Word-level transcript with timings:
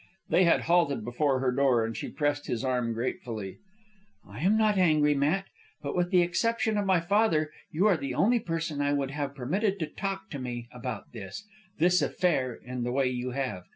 They 0.29 0.45
had 0.45 0.61
halted 0.61 1.05
before 1.05 1.41
her 1.41 1.51
door, 1.51 1.85
and 1.85 1.95
she 1.95 2.09
pressed 2.09 2.47
his 2.47 2.63
arm 2.65 2.93
gratefully. 2.95 3.59
"I 4.27 4.39
am 4.39 4.57
not 4.57 4.79
angry, 4.79 5.13
Matt. 5.13 5.45
But 5.83 5.95
with 5.95 6.09
the 6.09 6.23
exception 6.23 6.75
of 6.79 6.87
my 6.87 6.99
father 6.99 7.51
you 7.71 7.85
are 7.85 7.97
the 7.97 8.15
only 8.15 8.39
person 8.39 8.81
I 8.81 8.93
would 8.93 9.11
have 9.11 9.35
permitted 9.35 9.77
to 9.79 9.85
talk 9.85 10.31
to 10.31 10.39
me 10.39 10.67
about 10.71 11.11
this 11.11 11.45
this 11.77 12.01
affair 12.01 12.55
in 12.65 12.83
the 12.83 12.91
way 12.91 13.09
you 13.11 13.29
have. 13.29 13.65